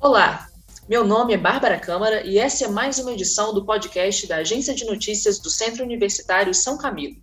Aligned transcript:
Olá, 0.00 0.48
meu 0.88 1.04
nome 1.04 1.34
é 1.34 1.36
Bárbara 1.36 1.78
Câmara 1.78 2.26
e 2.26 2.38
essa 2.38 2.64
é 2.64 2.68
mais 2.68 2.98
uma 2.98 3.12
edição 3.12 3.52
do 3.52 3.66
podcast 3.66 4.26
da 4.26 4.36
Agência 4.36 4.74
de 4.74 4.86
Notícias 4.86 5.38
do 5.38 5.50
Centro 5.50 5.84
Universitário 5.84 6.54
São 6.54 6.78
Camilo. 6.78 7.16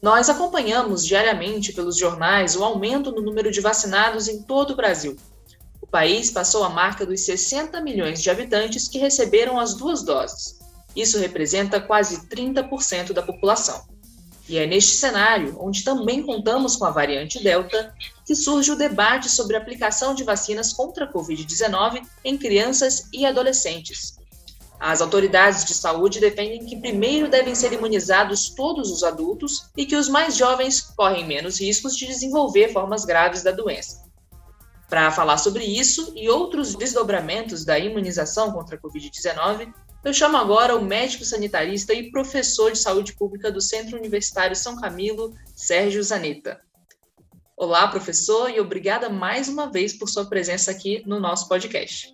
Nós 0.00 0.30
acompanhamos 0.30 1.04
diariamente 1.04 1.70
pelos 1.74 1.98
jornais 1.98 2.56
o 2.56 2.64
aumento 2.64 3.12
no 3.12 3.20
número 3.20 3.50
de 3.50 3.60
vacinados 3.60 4.26
em 4.26 4.42
todo 4.42 4.70
o 4.70 4.76
Brasil. 4.76 5.18
O 5.82 5.86
país 5.86 6.30
passou 6.30 6.64
a 6.64 6.70
marca 6.70 7.04
dos 7.04 7.20
60 7.20 7.78
milhões 7.82 8.22
de 8.22 8.30
habitantes 8.30 8.88
que 8.88 8.96
receberam 8.96 9.60
as 9.60 9.74
duas 9.74 10.02
doses. 10.02 10.58
Isso 10.96 11.18
representa 11.18 11.78
quase 11.78 12.26
30% 12.26 13.12
da 13.12 13.22
população. 13.22 13.91
E 14.48 14.58
é 14.58 14.66
neste 14.66 14.96
cenário, 14.96 15.56
onde 15.60 15.84
também 15.84 16.22
contamos 16.22 16.76
com 16.76 16.84
a 16.84 16.90
variante 16.90 17.42
Delta, 17.42 17.94
que 18.26 18.34
surge 18.34 18.72
o 18.72 18.76
debate 18.76 19.28
sobre 19.28 19.56
a 19.56 19.60
aplicação 19.60 20.14
de 20.14 20.24
vacinas 20.24 20.72
contra 20.72 21.04
a 21.04 21.12
Covid-19 21.12 22.02
em 22.24 22.36
crianças 22.36 23.08
e 23.12 23.24
adolescentes, 23.24 24.16
as 24.84 25.00
autoridades 25.00 25.64
de 25.64 25.74
saúde 25.74 26.18
defendem 26.18 26.66
que 26.66 26.76
primeiro 26.76 27.30
devem 27.30 27.54
ser 27.54 27.72
imunizados 27.72 28.50
todos 28.50 28.90
os 28.90 29.04
adultos 29.04 29.66
e 29.76 29.86
que 29.86 29.94
os 29.94 30.08
mais 30.08 30.36
jovens 30.36 30.80
correm 30.80 31.24
menos 31.24 31.60
riscos 31.60 31.96
de 31.96 32.04
desenvolver 32.04 32.72
formas 32.72 33.04
graves 33.04 33.44
da 33.44 33.52
doença. 33.52 34.02
Para 34.90 35.12
falar 35.12 35.38
sobre 35.38 35.64
isso 35.64 36.12
e 36.16 36.28
outros 36.28 36.74
desdobramentos 36.74 37.64
da 37.64 37.78
imunização 37.78 38.50
contra 38.50 38.74
a 38.74 38.80
Covid-19, 38.80 39.72
eu 40.04 40.12
chamo 40.12 40.36
agora 40.36 40.76
o 40.76 40.84
médico 40.84 41.24
sanitarista 41.24 41.94
e 41.94 42.10
professor 42.10 42.72
de 42.72 42.78
saúde 42.78 43.14
pública 43.14 43.52
do 43.52 43.60
Centro 43.60 43.96
Universitário 43.96 44.56
São 44.56 44.80
Camilo, 44.80 45.32
Sérgio 45.54 46.02
Zanetta. 46.02 46.60
Olá, 47.56 47.86
professor, 47.86 48.50
e 48.50 48.58
obrigada 48.58 49.08
mais 49.08 49.48
uma 49.48 49.70
vez 49.70 49.92
por 49.96 50.08
sua 50.08 50.24
presença 50.24 50.72
aqui 50.72 51.02
no 51.06 51.20
nosso 51.20 51.48
podcast. 51.48 52.12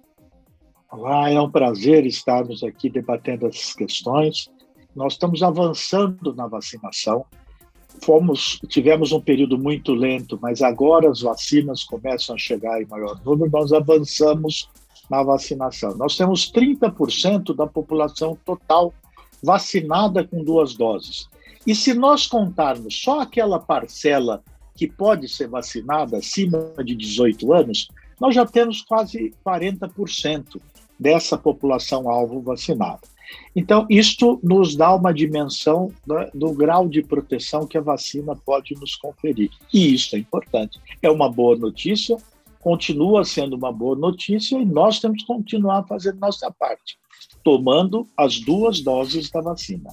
Olá, 0.92 1.30
é 1.30 1.41
um 1.41 1.50
prazer 1.50 2.05
estarmos 2.05 2.62
aqui 2.62 2.91
debatendo 2.91 3.47
essas 3.47 3.72
questões. 3.72 4.50
Nós 4.95 5.14
estamos 5.14 5.42
avançando 5.42 6.34
na 6.34 6.47
vacinação. 6.47 7.25
Fomos, 8.05 8.61
tivemos 8.69 9.12
um 9.12 9.20
período 9.20 9.56
muito 9.56 9.95
lento, 9.95 10.39
mas 10.42 10.61
agora 10.61 11.08
as 11.08 11.23
vacinas 11.23 11.84
começam 11.84 12.34
a 12.34 12.39
chegar 12.39 12.83
em 12.83 12.86
maior 12.86 13.19
número. 13.25 13.50
Nós 13.50 13.73
avançamos 13.73 14.69
na 15.09 15.23
vacinação. 15.23 15.97
Nós 15.97 16.17
temos 16.17 16.51
30% 16.51 17.55
da 17.55 17.67
população 17.67 18.37
total 18.45 18.92
vacinada 19.42 20.25
com 20.27 20.42
duas 20.42 20.75
doses. 20.75 21.28
E 21.67 21.75
se 21.75 21.95
nós 21.95 22.27
contarmos 22.27 23.01
só 23.01 23.20
aquela 23.20 23.59
parcela 23.59 24.42
que 24.75 24.86
pode 24.86 25.29
ser 25.29 25.48
vacinada 25.48 26.19
acima 26.19 26.73
de 26.84 26.95
18 26.95 27.53
anos, 27.53 27.89
nós 28.20 28.34
já 28.34 28.47
temos 28.47 28.83
quase 28.83 29.34
40% 29.45 30.61
dessa 30.98 31.36
população 31.36 32.09
alvo 32.09 32.41
vacinada. 32.41 33.01
Então, 33.55 33.86
isto 33.91 34.41
nos 34.42 34.75
dá 34.75 34.95
uma 34.95 35.12
dimensão 35.12 35.92
né, 36.06 36.31
do 36.34 36.53
grau 36.53 36.89
de 36.89 37.03
proteção 37.03 37.67
que 37.67 37.77
a 37.77 37.83
vacina 37.83 38.34
pode 38.34 38.75
nos 38.75 38.97
conferir. 38.97 39.51
E 39.73 39.95
isso 39.95 40.17
é 40.17 40.19
importante. 40.19 40.81
É 41.03 41.11
uma 41.11 41.31
boa 41.31 41.56
notícia, 41.56 42.17
continua 42.69 43.24
sendo 43.24 43.56
uma 43.56 43.72
boa 43.72 43.97
notícia 43.97 44.58
e 44.58 44.64
nós 44.66 45.00
temos 45.00 45.22
que 45.22 45.27
continuar 45.27 45.86
fazendo 45.86 46.19
nossa 46.19 46.50
parte, 46.50 46.98
tomando 47.42 48.06
as 48.14 48.41
duas 48.41 48.83
doses 48.83 49.30
da 49.30 49.41
vacina. 49.41 49.91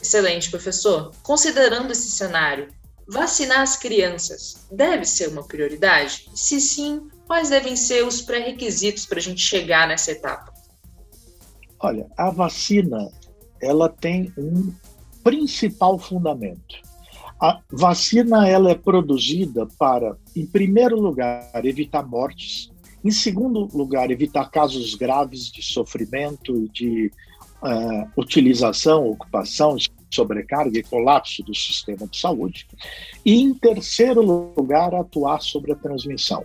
Excelente, 0.00 0.48
professor. 0.48 1.10
Considerando 1.24 1.90
esse 1.90 2.12
cenário, 2.12 2.68
vacinar 3.08 3.62
as 3.62 3.76
crianças 3.76 4.68
deve 4.70 5.04
ser 5.04 5.28
uma 5.28 5.42
prioridade? 5.42 6.30
Se 6.36 6.60
sim, 6.60 7.08
quais 7.26 7.50
devem 7.50 7.74
ser 7.74 8.06
os 8.06 8.22
pré-requisitos 8.22 9.04
para 9.04 9.18
a 9.18 9.22
gente 9.22 9.40
chegar 9.40 9.88
nessa 9.88 10.12
etapa? 10.12 10.54
Olha, 11.80 12.06
a 12.16 12.30
vacina 12.30 13.10
ela 13.60 13.88
tem 13.88 14.32
um 14.38 14.72
principal 15.24 15.98
fundamento. 15.98 16.76
A 17.40 17.60
vacina 17.70 18.48
ela 18.48 18.70
é 18.70 18.74
produzida 18.74 19.66
para, 19.78 20.16
em 20.34 20.46
primeiro 20.46 20.98
lugar, 21.00 21.64
evitar 21.64 22.06
mortes, 22.06 22.70
em 23.04 23.10
segundo 23.10 23.68
lugar, 23.76 24.10
evitar 24.10 24.50
casos 24.50 24.94
graves 24.94 25.50
de 25.50 25.62
sofrimento, 25.62 26.68
de 26.70 27.12
uh, 27.62 28.08
utilização, 28.16 29.10
ocupação, 29.10 29.76
sobrecarga 30.10 30.78
e 30.78 30.82
colapso 30.82 31.42
do 31.42 31.54
sistema 31.54 32.06
de 32.06 32.18
saúde, 32.18 32.66
e, 33.24 33.42
em 33.42 33.52
terceiro 33.52 34.22
lugar, 34.56 34.94
atuar 34.94 35.42
sobre 35.42 35.72
a 35.72 35.76
transmissão. 35.76 36.44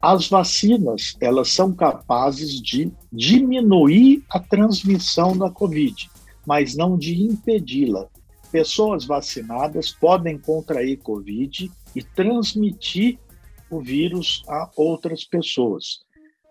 As 0.00 0.28
vacinas, 0.28 1.16
elas 1.20 1.52
são 1.52 1.72
capazes 1.72 2.60
de 2.62 2.90
diminuir 3.12 4.24
a 4.30 4.38
transmissão 4.38 5.36
da 5.36 5.50
Covid, 5.50 6.08
mas 6.46 6.76
não 6.76 6.96
de 6.96 7.20
impedi-la. 7.22 8.06
Pessoas 8.50 9.04
vacinadas 9.04 9.90
podem 9.90 10.38
contrair 10.38 10.96
Covid 10.98 11.70
e 11.94 12.02
transmitir 12.02 13.18
o 13.70 13.80
vírus 13.80 14.42
a 14.48 14.70
outras 14.76 15.24
pessoas. 15.24 16.00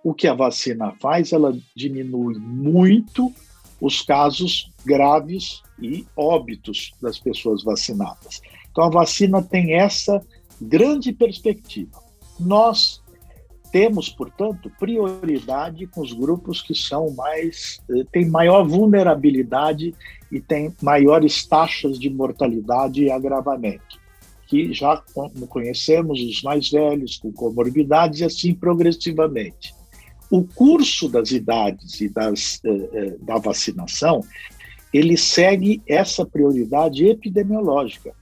O 0.03 0.13
que 0.13 0.27
a 0.27 0.33
vacina 0.33 0.93
faz, 1.01 1.33
ela 1.33 1.57
diminui 1.75 2.37
muito 2.37 3.33
os 3.81 4.01
casos 4.01 4.71
graves 4.85 5.61
e 5.81 6.05
óbitos 6.15 6.91
das 7.01 7.19
pessoas 7.19 7.63
vacinadas. 7.63 8.41
Então, 8.71 8.85
a 8.85 8.89
vacina 8.89 9.41
tem 9.41 9.73
essa 9.73 10.23
grande 10.61 11.11
perspectiva. 11.11 12.01
Nós 12.39 13.01
temos, 13.71 14.09
portanto, 14.09 14.71
prioridade 14.79 15.87
com 15.87 16.01
os 16.01 16.13
grupos 16.13 16.61
que 16.61 16.73
são 16.73 17.11
mais 17.13 17.79
eh, 17.89 18.03
têm 18.11 18.29
maior 18.29 18.65
vulnerabilidade 18.67 19.93
e 20.31 20.39
têm 20.39 20.73
maiores 20.81 21.45
taxas 21.45 21.99
de 21.99 22.09
mortalidade 22.09 23.03
e 23.03 23.11
agravamento, 23.11 23.99
que 24.47 24.73
já 24.73 25.01
conhecemos 25.49 26.21
os 26.21 26.41
mais 26.41 26.69
velhos 26.69 27.17
com 27.17 27.31
comorbidades 27.31 28.19
e 28.19 28.23
assim 28.25 28.53
progressivamente. 28.53 29.73
O 30.29 30.43
curso 30.43 31.07
das 31.07 31.31
idades 31.31 32.01
e 32.01 32.09
das, 32.09 32.59
eh, 32.65 32.89
eh, 32.93 33.15
da 33.21 33.37
vacinação 33.37 34.21
ele 34.93 35.17
segue 35.17 35.81
essa 35.87 36.25
prioridade 36.25 37.05
epidemiológica, 37.05 38.13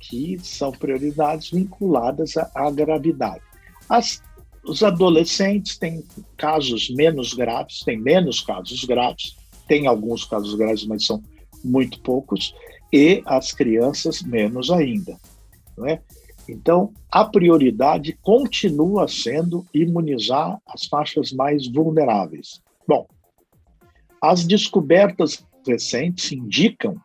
que 0.00 0.38
são 0.42 0.70
prioridades 0.72 1.50
vinculadas 1.50 2.36
à, 2.36 2.50
à 2.54 2.70
gravidade. 2.70 3.42
As 3.88 4.20
os 4.68 4.82
adolescentes 4.82 5.78
têm 5.78 6.04
casos 6.36 6.90
menos 6.90 7.32
graves, 7.32 7.80
têm 7.80 7.98
menos 7.98 8.40
casos 8.40 8.84
graves, 8.84 9.34
tem 9.66 9.86
alguns 9.86 10.24
casos 10.24 10.54
graves, 10.54 10.84
mas 10.84 11.06
são 11.06 11.22
muito 11.64 12.00
poucos, 12.00 12.54
e 12.92 13.22
as 13.26 13.52
crianças 13.52 14.22
menos 14.22 14.70
ainda. 14.70 15.16
É? 15.86 16.00
Então, 16.48 16.92
a 17.10 17.24
prioridade 17.24 18.18
continua 18.22 19.06
sendo 19.06 19.66
imunizar 19.72 20.58
as 20.66 20.86
faixas 20.86 21.32
mais 21.32 21.68
vulneráveis. 21.68 22.60
Bom, 22.86 23.06
as 24.20 24.46
descobertas 24.46 25.46
recentes 25.66 26.32
indicam 26.32 26.96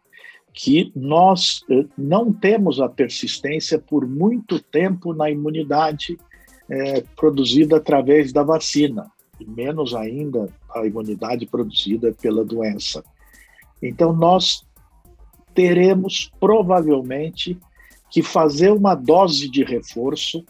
que 0.53 0.91
nós 0.95 1.63
eh, 1.69 1.85
não 1.97 2.31
temos 2.31 2.79
a 2.79 2.87
persistência 2.87 3.77
por 3.77 4.07
muito 4.07 4.59
tempo 4.59 5.13
na 5.13 5.29
imunidade 5.29 6.17
é, 6.69 7.01
produzida 7.15 7.77
através 7.77 8.31
da 8.31 8.43
vacina, 8.43 9.11
e 9.39 9.45
menos 9.45 9.93
ainda 9.93 10.47
a 10.73 10.85
imunidade 10.85 11.45
produzida 11.45 12.13
pela 12.21 12.45
doença. 12.45 13.03
Então, 13.83 14.13
nós 14.13 14.65
teremos 15.53 16.31
provavelmente 16.39 17.59
que 18.09 18.23
fazer 18.23 18.71
uma 18.71 18.95
dose 18.95 19.49
de 19.49 19.63
reforço 19.63 20.45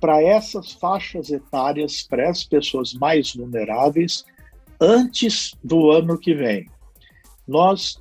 para 0.00 0.22
essas 0.22 0.72
faixas 0.72 1.30
etárias, 1.30 2.02
para 2.02 2.30
as 2.30 2.42
pessoas 2.44 2.94
mais 2.94 3.34
vulneráveis, 3.34 4.24
antes 4.80 5.54
do 5.62 5.90
ano 5.90 6.16
que 6.16 6.34
vem. 6.34 6.66
Nós 7.46 8.00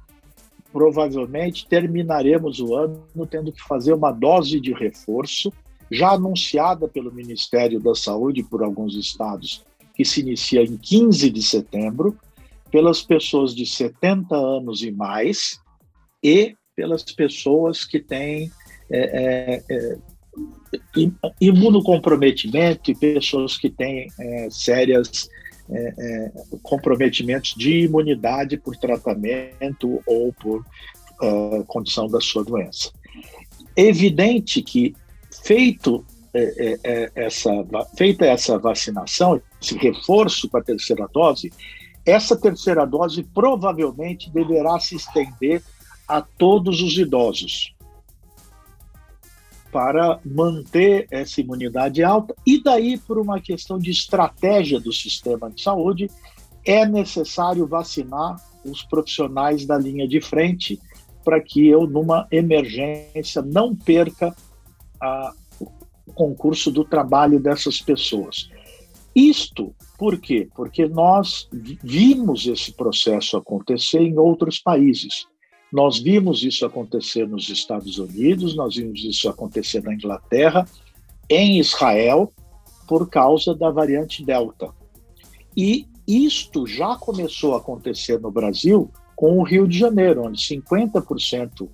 provavelmente 0.71 1.67
terminaremos 1.67 2.59
o 2.59 2.75
ano 2.75 3.03
tendo 3.29 3.51
que 3.51 3.61
fazer 3.63 3.93
uma 3.93 4.11
dose 4.11 4.59
de 4.59 4.73
reforço 4.73 5.51
já 5.91 6.11
anunciada 6.11 6.87
pelo 6.87 7.11
Ministério 7.11 7.79
da 7.79 7.95
Saúde 7.95 8.43
por 8.43 8.63
alguns 8.63 8.95
estados, 8.95 9.65
que 9.95 10.05
se 10.05 10.21
inicia 10.21 10.61
em 10.63 10.77
15 10.77 11.29
de 11.29 11.41
setembro, 11.41 12.17
pelas 12.71 13.01
pessoas 13.01 13.55
de 13.55 13.65
70 13.65 14.35
anos 14.35 14.81
e 14.81 14.91
mais 14.91 15.59
e 16.23 16.55
pelas 16.75 17.03
pessoas 17.03 17.83
que 17.83 17.99
têm 17.99 18.51
é, 18.91 19.63
é, 19.69 19.75
é, 19.75 19.97
imunocomprometimento 21.41 22.91
e 22.91 22.95
pessoas 22.95 23.57
que 23.57 23.69
têm 23.69 24.07
é, 24.19 24.47
sérias 24.49 25.29
é, 25.69 25.93
é, 25.97 26.31
comprometimentos 26.61 27.55
de 27.55 27.81
imunidade 27.81 28.57
por 28.57 28.75
tratamento 28.77 30.01
ou 30.05 30.31
por 30.33 30.61
uh, 31.21 31.63
condição 31.65 32.07
da 32.07 32.21
sua 32.21 32.43
doença. 32.43 32.91
Evidente 33.75 34.61
que 34.61 34.95
feito 35.43 36.05
é, 36.33 36.77
é, 36.83 37.11
essa, 37.15 37.51
feita 37.97 38.25
essa 38.25 38.57
vacinação, 38.57 39.41
esse 39.61 39.77
reforço 39.77 40.47
com 40.49 40.57
a 40.57 40.63
terceira 40.63 41.07
dose, 41.11 41.51
essa 42.07 42.37
terceira 42.37 42.85
dose 42.85 43.21
provavelmente 43.21 44.31
deverá 44.31 44.79
se 44.79 44.95
estender 44.95 45.61
a 46.07 46.21
todos 46.21 46.81
os 46.81 46.97
idosos 46.97 47.75
para 49.69 50.19
manter 50.25 51.05
essa 51.11 51.41
imunidade 51.41 52.01
alta 52.01 52.33
e 52.45 52.63
daí 52.63 52.97
por 52.97 53.19
uma 53.19 53.41
questão 53.41 53.77
de 53.77 53.91
estratégia 53.91 54.79
do 54.79 54.93
sistema 54.93 55.51
de 55.51 55.61
saúde 55.61 56.09
é 56.65 56.85
necessário 56.85 57.67
vacinar 57.67 58.41
os 58.63 58.81
profissionais 58.83 59.65
da 59.65 59.77
linha 59.77 60.07
de 60.07 60.21
frente 60.21 60.79
para 61.25 61.41
que 61.41 61.67
eu 61.67 61.85
numa 61.85 62.25
emergência 62.31 63.41
não 63.41 63.75
perca 63.75 64.33
a, 65.01 65.33
o 65.59 66.13
concurso 66.13 66.71
do 66.71 66.85
trabalho 66.85 67.37
dessas 67.37 67.81
pessoas. 67.81 68.49
Isto 69.13 69.75
por 69.97 70.19
quê? 70.19 70.47
Porque 70.55 70.87
nós 70.87 71.49
vimos 71.51 72.45
esse 72.45 72.71
processo 72.71 73.35
acontecer 73.35 73.99
em 73.99 74.17
outros 74.17 74.59
países. 74.59 75.25
Nós 75.71 75.99
vimos 75.99 76.43
isso 76.43 76.65
acontecer 76.65 77.27
nos 77.27 77.49
Estados 77.49 77.97
Unidos, 77.97 78.55
nós 78.55 78.75
vimos 78.75 79.03
isso 79.03 79.27
acontecer 79.27 79.83
na 79.83 79.93
Inglaterra, 79.93 80.65
em 81.29 81.59
Israel, 81.59 82.31
por 82.87 83.09
causa 83.09 83.53
da 83.53 83.69
variante 83.69 84.23
Delta. 84.23 84.69
E 85.55 85.87
isto 86.07 86.65
já 86.65 86.95
começou 86.95 87.53
a 87.53 87.57
acontecer 87.57 88.19
no 88.19 88.31
Brasil 88.31 88.89
com 89.15 89.39
o 89.39 89.43
Rio 89.43 89.67
de 89.67 89.77
Janeiro, 89.77 90.25
onde 90.25 90.39
50% 90.39 91.67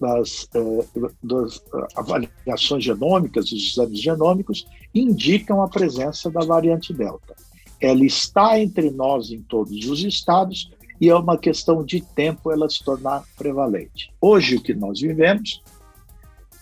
das, 0.00 0.48
eh, 0.54 1.08
das, 1.22 1.62
avaliações 1.94 2.84
genômicas, 2.84 3.50
dos 3.50 3.72
exames 3.72 4.00
genômicos, 4.00 4.66
indicam 4.94 5.62
a 5.62 5.68
presença 5.68 6.30
da 6.30 6.44
variante 6.44 6.92
Delta. 6.92 7.34
Ela 7.80 8.04
está 8.04 8.58
entre 8.58 8.90
nós 8.90 9.30
em 9.30 9.42
todos 9.42 9.84
os 9.86 10.04
estados 10.04 10.70
e 11.00 11.08
é 11.08 11.14
uma 11.14 11.36
questão 11.36 11.84
de 11.84 12.00
tempo 12.00 12.52
ela 12.52 12.68
se 12.68 12.82
tornar 12.84 13.24
prevalente. 13.36 14.12
Hoje, 14.20 14.56
o 14.56 14.62
que 14.62 14.72
nós 14.72 15.00
vivemos 15.00 15.62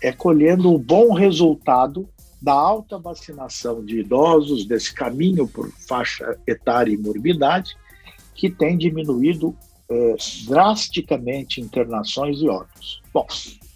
é 0.03 0.11
colhendo 0.11 0.73
o 0.73 0.79
bom 0.79 1.13
resultado 1.13 2.09
da 2.41 2.53
alta 2.53 2.99
vacinação 2.99 3.85
de 3.85 4.01
idosos, 4.01 4.65
desse 4.65 4.93
caminho 4.93 5.47
por 5.47 5.71
faixa 5.87 6.37
etária 6.45 6.93
e 6.93 6.99
morbidade, 6.99 7.77
que 8.35 8.51
tem 8.51 8.77
diminuído 8.77 9.57
é, 9.89 10.17
drasticamente 10.49 11.61
internações 11.61 12.41
e 12.41 12.49
óbitos. 12.49 13.01
Bom, 13.15 13.27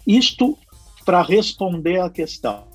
isto 0.05 0.57
para 1.05 1.21
responder 1.21 2.01
à 2.01 2.09
questão. 2.09 2.67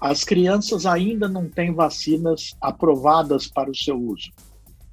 As 0.00 0.24
crianças 0.24 0.86
ainda 0.86 1.28
não 1.28 1.48
têm 1.48 1.74
vacinas 1.74 2.56
aprovadas 2.60 3.46
para 3.46 3.70
o 3.70 3.74
seu 3.74 4.00
uso. 4.00 4.30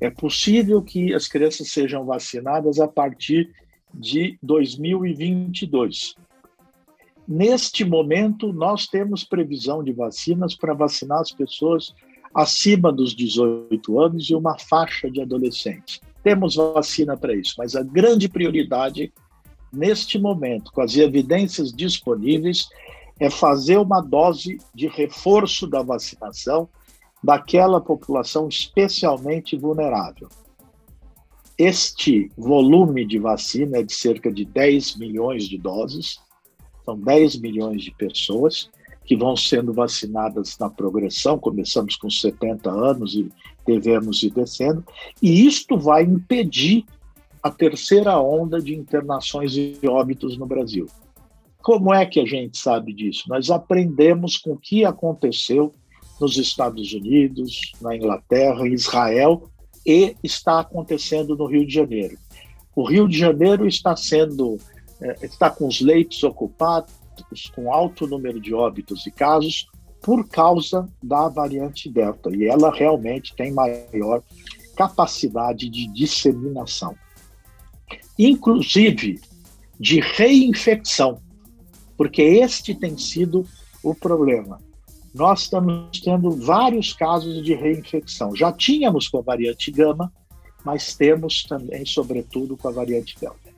É 0.01 0.09
possível 0.09 0.81
que 0.81 1.13
as 1.13 1.27
crianças 1.27 1.71
sejam 1.71 2.05
vacinadas 2.05 2.79
a 2.79 2.87
partir 2.87 3.51
de 3.93 4.37
2022. 4.43 6.15
Neste 7.27 7.83
momento, 7.83 8.53
nós 8.53 8.85
temos 8.85 9.23
previsão 9.23 9.83
de 9.83 9.91
vacinas 9.91 10.55
para 10.55 10.73
vacinar 10.73 11.21
as 11.21 11.31
pessoas 11.31 11.93
acima 12.33 12.91
dos 12.91 13.15
18 13.15 13.99
anos 13.99 14.29
e 14.29 14.35
uma 14.35 14.57
faixa 14.59 15.09
de 15.09 15.21
adolescentes 15.21 15.99
temos 16.27 16.55
vacina 16.55 17.15
para 17.15 17.33
isso, 17.33 17.55
mas 17.57 17.73
a 17.73 17.81
grande 17.81 18.27
prioridade 18.27 19.13
neste 19.71 20.19
momento, 20.19 20.73
com 20.73 20.81
as 20.81 20.97
evidências 20.97 21.71
disponíveis, 21.71 22.67
é 23.19 23.29
fazer 23.29 23.77
uma 23.77 24.01
dose 24.01 24.57
de 24.73 24.87
reforço 24.87 25.67
da 25.67 25.81
vacinação 25.81 26.69
daquela 27.23 27.81
população 27.81 28.47
especialmente 28.47 29.57
vulnerável. 29.57 30.29
Este 31.57 32.31
volume 32.37 33.05
de 33.05 33.17
vacina 33.17 33.77
é 33.77 33.83
de 33.83 33.93
cerca 33.93 34.31
de 34.31 34.45
10 34.45 34.97
milhões 34.97 35.49
de 35.49 35.57
doses, 35.57 36.19
são 36.85 36.97
10 36.99 37.39
milhões 37.39 37.83
de 37.83 37.91
pessoas, 37.91 38.69
que 39.03 39.15
vão 39.15 39.35
sendo 39.35 39.73
vacinadas 39.73 40.57
na 40.59 40.69
progressão, 40.69 41.39
começamos 41.39 41.95
com 41.95 42.09
70 42.09 42.69
anos 42.69 43.15
e 43.15 43.31
devemos 43.65 44.21
ir 44.21 44.29
descendo, 44.31 44.83
e 45.21 45.47
isto 45.47 45.77
vai 45.77 46.03
impedir 46.03 46.85
a 47.41 47.49
terceira 47.49 48.19
onda 48.19 48.61
de 48.61 48.75
internações 48.75 49.55
e 49.55 49.79
óbitos 49.87 50.37
no 50.37 50.45
Brasil. 50.45 50.87
Como 51.61 51.93
é 51.93 52.05
que 52.05 52.19
a 52.19 52.25
gente 52.25 52.57
sabe 52.57 52.93
disso? 52.93 53.23
Nós 53.27 53.49
aprendemos 53.49 54.37
com 54.37 54.53
o 54.53 54.57
que 54.57 54.85
aconteceu 54.85 55.73
nos 56.19 56.37
Estados 56.37 56.93
Unidos, 56.93 57.73
na 57.81 57.95
Inglaterra, 57.95 58.67
em 58.67 58.73
Israel 58.73 59.49
e 59.85 60.15
está 60.23 60.59
acontecendo 60.59 61.35
no 61.35 61.45
Rio 61.45 61.65
de 61.65 61.73
Janeiro. 61.73 62.17
O 62.75 62.87
Rio 62.87 63.07
de 63.07 63.17
Janeiro 63.17 63.67
está 63.67 63.95
sendo 63.95 64.57
eh, 65.01 65.15
está 65.21 65.49
com 65.49 65.67
os 65.67 65.81
leitos 65.81 66.23
ocupados, 66.23 66.93
com 67.55 67.71
alto 67.71 68.07
número 68.07 68.39
de 68.39 68.53
óbitos 68.53 69.05
e 69.05 69.11
casos 69.11 69.67
por 70.01 70.27
causa 70.27 70.87
da 71.01 71.27
variante 71.27 71.89
Delta. 71.89 72.29
E 72.35 72.45
ela 72.45 72.73
realmente 72.73 73.35
tem 73.35 73.51
maior 73.51 74.21
capacidade 74.75 75.69
de 75.69 75.87
disseminação, 75.87 76.95
inclusive 78.17 79.19
de 79.79 79.99
reinfecção, 79.99 81.19
porque 81.97 82.21
este 82.21 82.75
tem 82.75 82.97
sido 82.97 83.45
o 83.83 83.95
problema. 83.95 84.61
Nós 85.13 85.41
estamos 85.41 85.99
tendo 85.99 86.29
vários 86.31 86.93
casos 86.93 87.43
de 87.43 87.55
reinfecção. 87.55 88.35
Já 88.35 88.51
tínhamos 88.51 89.07
com 89.07 89.17
a 89.17 89.21
variante 89.21 89.71
Gama, 89.71 90.13
mas 90.63 90.95
temos 90.95 91.43
também, 91.43 91.85
sobretudo, 91.85 92.55
com 92.55 92.67
a 92.67 92.71
variante 92.71 93.17
Delta. 93.19 93.49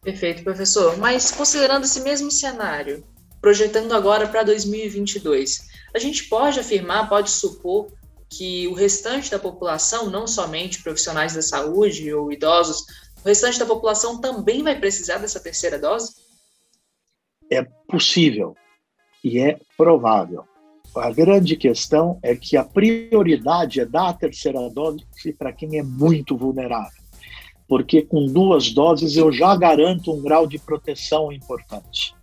Perfeito, 0.00 0.42
professor. 0.42 0.96
Mas 0.96 1.30
considerando 1.30 1.84
esse 1.84 2.00
mesmo 2.00 2.30
cenário, 2.30 3.04
projetando 3.40 3.92
agora 3.92 4.26
para 4.26 4.42
2022, 4.42 5.68
a 5.94 5.98
gente 5.98 6.24
pode 6.24 6.58
afirmar, 6.58 7.08
pode 7.08 7.30
supor 7.30 7.92
que 8.30 8.66
o 8.68 8.72
restante 8.72 9.30
da 9.30 9.38
população, 9.38 10.08
não 10.08 10.26
somente 10.26 10.82
profissionais 10.82 11.34
da 11.34 11.42
saúde 11.42 12.12
ou 12.14 12.32
idosos, 12.32 12.86
o 13.22 13.28
restante 13.28 13.58
da 13.58 13.66
população 13.66 14.20
também 14.20 14.62
vai 14.62 14.78
precisar 14.78 15.18
dessa 15.18 15.38
terceira 15.38 15.78
dose? 15.78 16.21
É 17.52 17.66
possível 17.88 18.54
e 19.22 19.38
é 19.38 19.58
provável. 19.76 20.44
A 20.96 21.10
grande 21.10 21.56
questão 21.56 22.18
é 22.22 22.34
que 22.34 22.56
a 22.56 22.64
prioridade 22.64 23.80
é 23.80 23.86
dar 23.86 24.08
a 24.08 24.14
terceira 24.14 24.58
dose 24.70 25.04
para 25.38 25.52
quem 25.52 25.78
é 25.78 25.82
muito 25.82 26.36
vulnerável 26.36 27.02
porque 27.72 28.02
com 28.02 28.26
duas 28.26 28.70
doses 28.70 29.16
eu 29.16 29.32
já 29.32 29.56
garanto 29.56 30.12
um 30.12 30.20
grau 30.20 30.46
de 30.46 30.58
proteção 30.58 31.32
importante. 31.32 32.14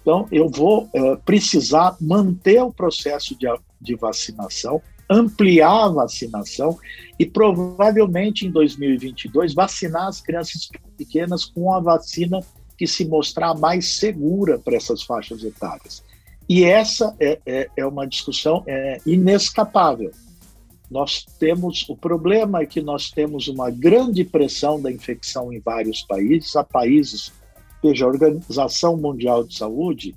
Então, 0.00 0.26
eu 0.32 0.48
vou 0.48 0.88
é, 0.94 1.16
precisar 1.16 1.94
manter 2.00 2.62
o 2.62 2.72
processo 2.72 3.38
de, 3.38 3.46
de 3.78 3.94
vacinação, 3.96 4.80
ampliar 5.10 5.84
a 5.84 5.88
vacinação 5.88 6.78
e 7.18 7.26
provavelmente 7.26 8.46
em 8.46 8.50
2022 8.50 9.52
vacinar 9.52 10.08
as 10.08 10.22
crianças 10.22 10.70
pequenas 10.96 11.44
com 11.44 11.70
a 11.74 11.78
vacina 11.78 12.40
que 12.82 12.86
se 12.88 13.04
mostrar 13.04 13.54
mais 13.54 13.94
segura 13.94 14.58
para 14.58 14.74
essas 14.74 15.04
faixas 15.04 15.44
etárias. 15.44 16.02
E 16.48 16.64
essa 16.64 17.14
é, 17.20 17.38
é, 17.46 17.70
é 17.76 17.86
uma 17.86 18.04
discussão 18.08 18.64
é, 18.66 18.98
inescapável 19.06 20.10
nós 20.90 21.24
temos 21.38 21.88
o 21.88 21.96
problema 21.96 22.60
é 22.60 22.66
que 22.66 22.82
nós 22.82 23.10
temos 23.10 23.48
uma 23.48 23.70
grande 23.70 24.24
pressão 24.24 24.78
da 24.78 24.92
infecção 24.92 25.50
em 25.50 25.58
vários 25.58 26.02
países, 26.02 26.54
há 26.54 26.62
países, 26.62 27.32
veja, 27.82 28.04
a 28.04 28.08
Organização 28.08 28.96
Mundial 28.98 29.42
de 29.42 29.56
Saúde 29.56 30.14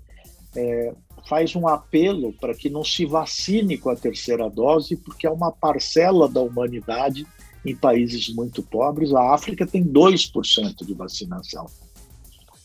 é, 0.53 0.93
faz 1.29 1.55
um 1.55 1.65
apelo 1.65 2.33
para 2.33 2.53
que 2.53 2.69
não 2.69 2.83
se 2.83 3.05
vacine 3.05 3.77
com 3.77 3.89
a 3.89 3.95
terceira 3.95 4.49
dose, 4.49 4.97
porque 4.97 5.25
é 5.25 5.31
uma 5.31 5.49
parcela 5.49 6.27
da 6.27 6.41
humanidade 6.41 7.25
em 7.65 7.73
países 7.73 8.27
muito 8.35 8.61
pobres. 8.61 9.13
A 9.13 9.33
África 9.33 9.65
tem 9.65 9.81
2% 9.81 10.85
de 10.85 10.93
vacinação. 10.93 11.67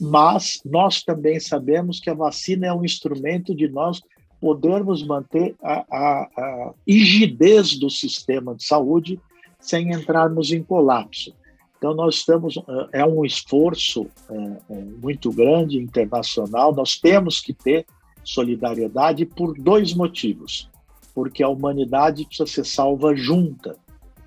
Mas 0.00 0.61
nós 0.64 1.02
também 1.02 1.38
sabemos 1.38 2.00
que 2.00 2.09
a 2.09 2.14
vacina 2.14 2.66
é 2.66 2.73
um 2.73 2.85
instrumento 2.85 3.54
de 3.54 3.69
nós 3.69 4.00
podermos 4.40 5.07
manter 5.07 5.54
a, 5.62 5.85
a, 5.90 6.28
a 6.37 6.75
rigidez 6.88 7.78
do 7.78 7.90
sistema 7.90 8.54
de 8.54 8.64
saúde 8.64 9.21
sem 9.61 9.92
entrarmos 9.92 10.50
em 10.50 10.62
colapso. 10.62 11.35
Então, 11.76 11.95
nós 11.95 12.16
estamos, 12.16 12.57
é, 12.92 13.00
é 13.00 13.07
um 13.07 13.25
esforço 13.25 14.07
é, 14.30 14.75
muito 15.02 15.30
grande, 15.30 15.78
internacional, 15.78 16.75
nós 16.75 16.97
temos 16.99 17.40
que 17.40 17.52
ter 17.52 17.87
solidariedade 18.25 19.26
por 19.26 19.54
dois 19.59 19.92
motivos. 19.95 20.69
Porque 21.14 21.42
a 21.42 21.49
humanidade 21.49 22.25
precisa 22.25 22.47
ser 22.47 22.64
salva 22.64 23.14
junta 23.14 23.76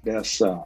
dessa 0.03 0.63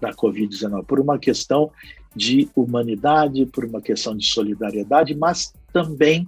da 0.00 0.12
Covid-19, 0.12 0.84
por 0.84 1.00
uma 1.00 1.18
questão 1.18 1.70
de 2.14 2.48
humanidade, 2.54 3.46
por 3.46 3.64
uma 3.64 3.80
questão 3.80 4.16
de 4.16 4.26
solidariedade, 4.26 5.14
mas 5.14 5.52
também 5.72 6.26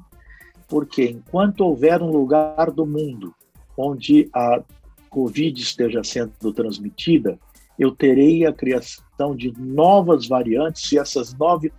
porque 0.67 1.05
enquanto 1.05 1.61
houver 1.61 2.03
um 2.03 2.11
lugar 2.11 2.71
do 2.71 2.87
mundo 2.87 3.35
onde 3.77 4.29
a 4.35 4.63
Covid 5.11 5.61
esteja 5.61 6.03
sendo 6.03 6.53
transmitida, 6.53 7.39
eu 7.79 7.91
terei 7.93 8.47
a 8.47 8.53
criação 8.53 9.37
de 9.37 9.53
novas 9.59 10.27
variantes 10.27 10.91
e 10.93 10.99
essas 10.99 11.35
novas 11.35 11.71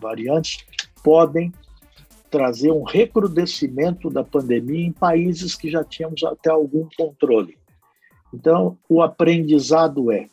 variantes 0.00 0.64
podem 1.02 1.52
trazer 2.30 2.72
um 2.72 2.82
recrudescimento 2.82 4.10
da 4.10 4.24
pandemia 4.24 4.86
em 4.86 4.92
países 4.92 5.54
que 5.54 5.70
já 5.70 5.84
tínhamos 5.84 6.24
até 6.24 6.50
algum 6.50 6.88
controle. 6.96 7.56
Então, 8.32 8.76
o 8.88 9.00
aprendizado 9.00 10.10
é: 10.10 10.26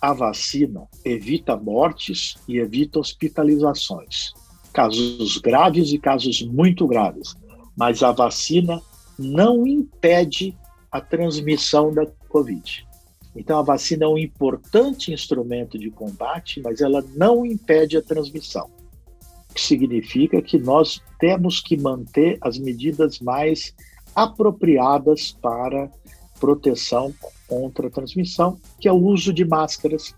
a 0.00 0.12
vacina 0.12 0.86
evita 1.04 1.56
mortes 1.56 2.36
e 2.46 2.58
evita 2.58 2.98
hospitalizações, 2.98 4.32
casos 4.72 5.38
graves 5.38 5.92
e 5.92 5.98
casos 5.98 6.42
muito 6.42 6.86
graves, 6.86 7.34
mas 7.76 8.02
a 8.02 8.12
vacina 8.12 8.80
não 9.18 9.66
impede 9.66 10.56
a 10.90 11.00
transmissão 11.00 11.92
da 11.92 12.06
Covid. 12.28 12.86
Então, 13.34 13.58
a 13.58 13.62
vacina 13.62 14.04
é 14.04 14.08
um 14.08 14.16
importante 14.16 15.12
instrumento 15.12 15.78
de 15.78 15.90
combate, 15.90 16.60
mas 16.62 16.80
ela 16.80 17.04
não 17.14 17.44
impede 17.44 17.96
a 17.96 18.02
transmissão. 18.02 18.70
O 19.50 19.54
que 19.54 19.60
significa 19.60 20.40
que 20.40 20.58
nós 20.58 21.02
temos 21.18 21.60
que 21.60 21.76
manter 21.76 22.38
as 22.40 22.58
medidas 22.58 23.20
mais 23.20 23.74
apropriadas 24.14 25.32
para 25.32 25.90
proteção 26.40 27.12
contra 27.46 27.88
a 27.88 27.90
transmissão, 27.90 28.58
que 28.80 28.88
é 28.88 28.92
o 28.92 28.96
uso 28.96 29.32
de 29.32 29.44
máscaras, 29.44 30.14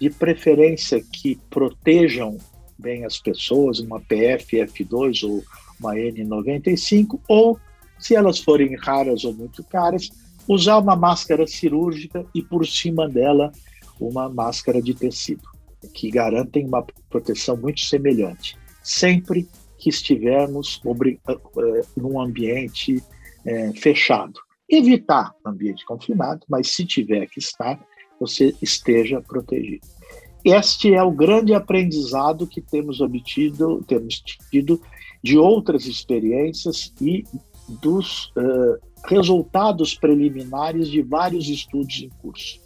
de 0.00 0.10
preferência 0.10 1.02
que 1.02 1.38
protejam 1.50 2.38
bem 2.78 3.04
as 3.04 3.18
pessoas, 3.18 3.78
uma 3.78 4.00
PFF2 4.00 5.28
ou 5.28 5.42
uma 5.78 5.94
N95, 5.94 7.20
ou, 7.28 7.58
se 7.98 8.14
elas 8.14 8.38
forem 8.38 8.76
raras 8.76 9.24
ou 9.24 9.32
muito 9.32 9.62
caras, 9.64 10.10
usar 10.48 10.78
uma 10.78 10.96
máscara 10.96 11.46
cirúrgica 11.46 12.26
e 12.34 12.42
por 12.42 12.66
cima 12.66 13.08
dela 13.08 13.52
uma 14.00 14.28
máscara 14.28 14.82
de 14.82 14.92
tecido, 14.92 15.42
que 15.92 16.10
garantem 16.10 16.66
uma 16.66 16.84
proteção 17.08 17.56
muito 17.56 17.80
semelhante, 17.80 18.56
sempre 18.82 19.48
que 19.78 19.88
estivermos 19.88 20.80
eh, 20.84 21.82
num 21.96 22.20
ambiente 22.20 23.02
é, 23.44 23.72
fechado. 23.72 24.40
Evitar 24.68 25.34
ambiente 25.44 25.84
confinado, 25.84 26.44
mas 26.48 26.68
se 26.68 26.84
tiver 26.84 27.26
que 27.26 27.38
estar, 27.38 27.78
você 28.18 28.54
esteja 28.62 29.20
protegido. 29.20 29.86
Este 30.44 30.94
é 30.94 31.02
o 31.02 31.10
grande 31.10 31.54
aprendizado 31.54 32.46
que 32.46 32.60
temos 32.60 33.00
obtido, 33.00 33.82
temos 33.86 34.22
tido 34.50 34.80
de 35.22 35.38
outras 35.38 35.86
experiências 35.86 36.92
e 37.00 37.24
dos 37.80 38.26
uh, 38.36 38.78
resultados 39.06 39.94
preliminares 39.94 40.88
de 40.88 41.00
vários 41.00 41.48
estudos 41.48 42.02
em 42.02 42.10
curso. 42.20 42.60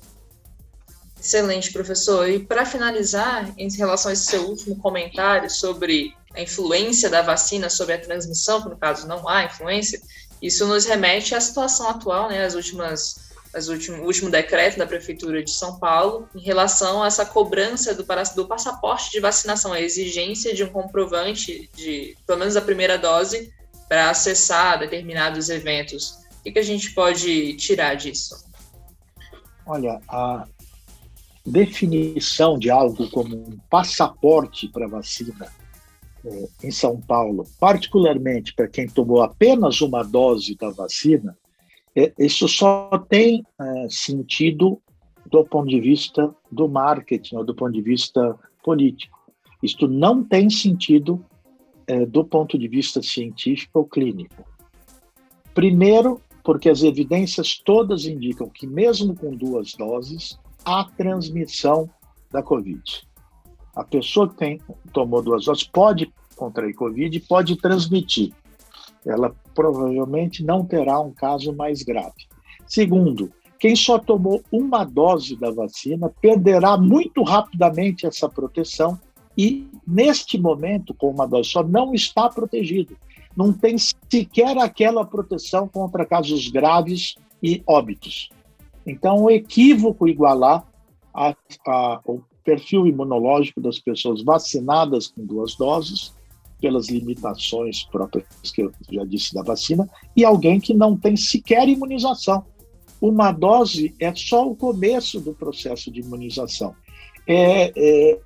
Excelente, 1.20 1.72
professor. 1.72 2.28
E 2.28 2.40
para 2.40 2.64
finalizar, 2.64 3.52
em 3.56 3.68
relação 3.76 4.10
a 4.10 4.12
esse 4.12 4.26
seu 4.26 4.48
último 4.48 4.76
comentário 4.76 5.50
sobre 5.50 6.12
a 6.34 6.42
influência 6.42 7.10
da 7.10 7.22
vacina 7.22 7.68
sobre 7.68 7.94
a 7.94 8.00
transmissão, 8.00 8.62
que 8.62 8.68
no 8.68 8.76
caso 8.76 9.06
não 9.06 9.28
há 9.28 9.44
influência, 9.44 10.00
isso 10.40 10.66
nos 10.66 10.84
remete 10.84 11.34
à 11.34 11.40
situação 11.40 11.88
atual, 11.88 12.28
né, 12.28 12.44
as 12.44 12.54
últimas 12.54 13.28
as 13.54 13.68
último, 13.68 14.02
o 14.02 14.06
último 14.06 14.30
decreto 14.30 14.78
da 14.78 14.86
Prefeitura 14.86 15.42
de 15.42 15.50
São 15.50 15.78
Paulo 15.78 16.28
em 16.34 16.40
relação 16.40 17.02
a 17.02 17.06
essa 17.06 17.24
cobrança 17.24 17.94
do, 17.94 18.04
do 18.36 18.46
passaporte 18.46 19.10
de 19.10 19.20
vacinação, 19.20 19.72
a 19.72 19.80
exigência 19.80 20.54
de 20.54 20.62
um 20.62 20.68
comprovante 20.68 21.68
de, 21.74 22.16
pelo 22.26 22.38
menos 22.38 22.56
a 22.56 22.60
primeira 22.60 22.98
dose, 22.98 23.52
para 23.88 24.10
acessar 24.10 24.78
determinados 24.78 25.48
eventos. 25.48 26.18
O 26.40 26.42
que, 26.44 26.52
que 26.52 26.58
a 26.58 26.64
gente 26.64 26.92
pode 26.92 27.54
tirar 27.54 27.94
disso? 27.94 28.44
Olha, 29.66 29.98
a 30.08 30.46
definição 31.44 32.58
de 32.58 32.70
algo 32.70 33.10
como 33.10 33.34
um 33.34 33.58
passaporte 33.70 34.68
para 34.68 34.86
vacina 34.86 35.50
em 36.62 36.70
São 36.70 37.00
Paulo, 37.00 37.44
particularmente 37.60 38.54
para 38.54 38.68
quem 38.68 38.86
tomou 38.88 39.22
apenas 39.22 39.80
uma 39.80 40.02
dose 40.02 40.56
da 40.56 40.70
vacina, 40.70 41.36
é, 41.94 42.12
isso 42.18 42.48
só 42.48 42.90
tem 43.08 43.44
é, 43.60 43.86
sentido 43.88 44.80
do 45.30 45.44
ponto 45.44 45.68
de 45.68 45.80
vista 45.80 46.34
do 46.50 46.68
marketing 46.68 47.36
ou 47.36 47.44
do 47.44 47.54
ponto 47.54 47.72
de 47.72 47.82
vista 47.82 48.38
político. 48.62 49.18
Isto 49.62 49.86
não 49.86 50.24
tem 50.24 50.48
sentido 50.48 51.24
do 52.10 52.22
ponto 52.22 52.58
de 52.58 52.68
vista 52.68 53.02
científico 53.02 53.78
ou 53.78 53.84
clínico. 53.86 54.44
Primeiro, 55.54 56.20
porque 56.44 56.68
as 56.68 56.82
evidências 56.82 57.58
todas 57.58 58.06
indicam 58.06 58.48
que, 58.48 58.66
mesmo 58.66 59.14
com 59.14 59.36
duas 59.36 59.74
doses, 59.74 60.38
há 60.64 60.84
transmissão 60.84 61.90
da 62.30 62.42
Covid. 62.42 63.06
A 63.78 63.84
pessoa 63.84 64.28
que 64.28 64.34
tem, 64.34 64.60
tomou 64.92 65.22
duas 65.22 65.44
doses 65.44 65.62
pode 65.62 66.12
contrair 66.34 66.74
Covid 66.74 67.16
e 67.16 67.20
pode 67.20 67.54
transmitir. 67.54 68.32
Ela 69.06 69.32
provavelmente 69.54 70.42
não 70.42 70.64
terá 70.64 71.00
um 71.00 71.12
caso 71.12 71.52
mais 71.52 71.84
grave. 71.84 72.26
Segundo, 72.66 73.32
quem 73.56 73.76
só 73.76 73.96
tomou 73.96 74.42
uma 74.50 74.82
dose 74.82 75.36
da 75.36 75.52
vacina 75.52 76.12
perderá 76.20 76.76
muito 76.76 77.22
rapidamente 77.22 78.04
essa 78.04 78.28
proteção 78.28 78.98
e, 79.36 79.68
neste 79.86 80.36
momento, 80.36 80.92
com 80.92 81.08
uma 81.10 81.28
dose 81.28 81.50
só, 81.50 81.62
não 81.62 81.94
está 81.94 82.28
protegido. 82.28 82.96
Não 83.36 83.52
tem 83.52 83.76
sequer 83.78 84.58
aquela 84.58 85.04
proteção 85.04 85.68
contra 85.68 86.04
casos 86.04 86.48
graves 86.48 87.14
e 87.40 87.62
óbitos. 87.64 88.28
Então, 88.84 89.30
é 89.30 89.34
equívoco 89.34 90.08
igualar 90.08 90.66
a, 91.14 91.32
a, 91.64 92.00
o 92.04 92.20
perfil 92.48 92.86
imunológico 92.86 93.60
das 93.60 93.78
pessoas 93.78 94.22
vacinadas 94.22 95.08
com 95.08 95.22
duas 95.26 95.54
doses, 95.54 96.14
pelas 96.58 96.88
limitações 96.88 97.84
próprias 97.84 98.24
que 98.50 98.62
eu 98.62 98.72
já 98.90 99.04
disse 99.04 99.34
da 99.34 99.42
vacina, 99.42 99.86
e 100.16 100.24
alguém 100.24 100.58
que 100.58 100.72
não 100.72 100.96
tem 100.96 101.14
sequer 101.14 101.68
imunização. 101.68 102.46
Uma 103.02 103.32
dose 103.32 103.94
é 104.00 104.12
só 104.14 104.48
o 104.48 104.56
começo 104.56 105.20
do 105.20 105.34
processo 105.34 105.90
de 105.90 106.00
imunização. 106.00 106.74
É, 107.26 107.70
é, 107.76 108.18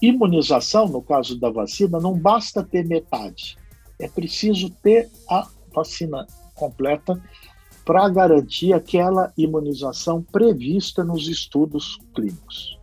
imunização, 0.00 0.88
no 0.88 1.02
caso 1.02 1.38
da 1.38 1.50
vacina, 1.50 2.00
não 2.00 2.18
basta 2.18 2.64
ter 2.64 2.86
metade. 2.86 3.58
É 3.98 4.08
preciso 4.08 4.70
ter 4.82 5.10
a 5.28 5.46
vacina 5.74 6.26
completa 6.54 7.22
para 7.84 8.08
garantir 8.08 8.72
aquela 8.72 9.30
imunização 9.36 10.22
prevista 10.22 11.04
nos 11.04 11.28
estudos 11.28 11.98
clínicos. 12.14 12.79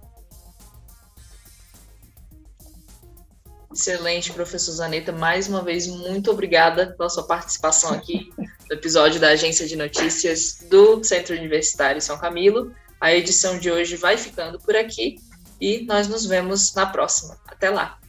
Excelente, 3.78 4.34
professor 4.34 4.72
Zaneta. 4.72 5.12
Mais 5.12 5.48
uma 5.48 5.62
vez, 5.62 5.86
muito 5.86 6.32
obrigada 6.32 6.96
pela 6.98 7.08
sua 7.10 7.28
participação 7.28 7.94
aqui 7.94 8.32
no 8.36 8.76
episódio 8.76 9.22
da 9.22 9.30
Agência 9.30 9.68
de 9.68 9.76
Notícias 9.76 10.66
do 10.68 11.04
Centro 11.04 11.36
Universitário 11.36 12.02
São 12.02 12.18
Camilo. 12.18 12.72
A 13.00 13.14
edição 13.14 13.60
de 13.60 13.70
hoje 13.70 13.96
vai 13.96 14.18
ficando 14.18 14.58
por 14.58 14.76
aqui 14.76 15.18
e 15.62 15.86
nós 15.86 16.08
nos 16.08 16.26
vemos 16.26 16.74
na 16.74 16.88
próxima. 16.88 17.38
Até 17.46 17.70
lá. 17.70 18.00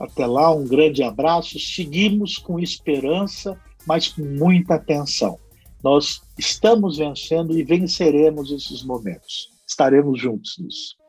Até 0.00 0.24
lá, 0.24 0.50
um 0.50 0.66
grande 0.66 1.02
abraço. 1.02 1.58
Seguimos 1.58 2.38
com 2.38 2.58
esperança, 2.58 3.60
mas 3.86 4.08
com 4.08 4.22
muita 4.22 4.76
atenção. 4.76 5.38
Nós 5.84 6.22
estamos 6.38 6.96
vencendo 6.96 7.58
e 7.58 7.62
venceremos 7.62 8.50
esses 8.50 8.82
momentos. 8.82 9.50
Estaremos 9.68 10.18
juntos 10.18 10.56
nisso. 10.58 10.99